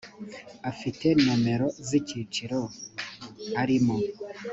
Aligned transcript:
afite 0.71 1.05
nomero 1.23 1.65
z’icyiciro 1.87 2.59
arimo 3.61 3.95